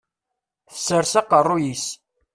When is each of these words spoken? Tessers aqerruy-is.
Tessers 0.71 1.13
aqerruy-is. 1.19 1.85